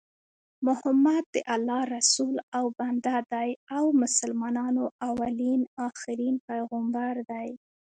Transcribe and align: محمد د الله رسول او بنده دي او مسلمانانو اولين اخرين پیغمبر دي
محمد 0.67 1.23
د 1.33 1.35
الله 1.55 1.81
رسول 1.97 2.35
او 2.57 2.65
بنده 2.79 3.15
دي 3.33 3.49
او 3.77 3.85
مسلمانانو 4.01 4.83
اولين 5.09 5.61
اخرين 5.87 6.35
پیغمبر 6.49 7.13
دي 7.31 7.49